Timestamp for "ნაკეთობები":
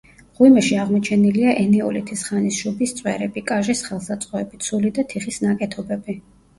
5.49-6.23